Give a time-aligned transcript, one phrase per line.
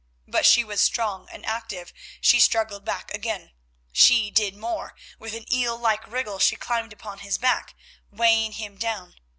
[0.27, 3.51] But she was strong and active, she struggled back again;
[3.93, 7.75] she did more, with an eel like wriggle she climbed upon his back,
[8.09, 9.17] weighing him down.